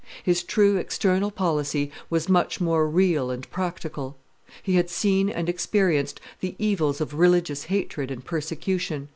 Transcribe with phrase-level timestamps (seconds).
[0.23, 4.17] His true external policy was much more real and practical.
[4.63, 9.09] He had seen and experienced the evils of religious hatred and persecution.